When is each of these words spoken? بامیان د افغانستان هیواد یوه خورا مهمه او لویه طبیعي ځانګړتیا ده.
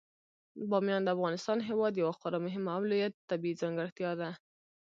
بامیان 0.69 1.01
د 1.03 1.09
افغانستان 1.15 1.57
هیواد 1.69 1.93
یوه 2.01 2.13
خورا 2.19 2.39
مهمه 2.45 2.71
او 2.75 2.81
لویه 2.89 3.09
طبیعي 3.29 3.59
ځانګړتیا 3.61 4.11
ده. 4.21 4.29